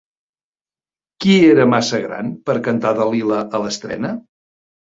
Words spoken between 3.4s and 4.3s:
a l'estrena?